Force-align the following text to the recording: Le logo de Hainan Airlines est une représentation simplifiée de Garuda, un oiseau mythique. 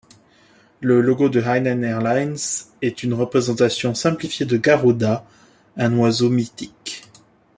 Le 0.79 0.99
logo 0.99 1.29
de 1.29 1.39
Hainan 1.39 1.83
Airlines 1.83 2.65
est 2.81 3.03
une 3.03 3.13
représentation 3.13 3.93
simplifiée 3.93 4.47
de 4.47 4.57
Garuda, 4.57 5.23
un 5.77 5.95
oiseau 5.95 6.31
mythique. 6.31 7.03